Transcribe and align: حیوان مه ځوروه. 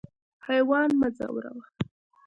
حیوان 0.45 0.89
مه 0.99 1.09
ځوروه. 1.17 1.65